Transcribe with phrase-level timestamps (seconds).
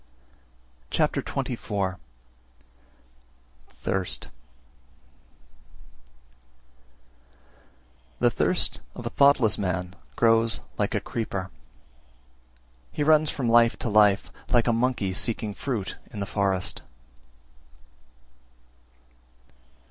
[0.89, 1.97] Chapter XXIV.
[3.67, 4.29] Thirst
[8.17, 8.17] 334.
[8.19, 11.51] The thirst of a thoughtless man grows like a creeper;
[12.91, 16.81] he runs from life to life, like a monkey seeking fruit in the forest.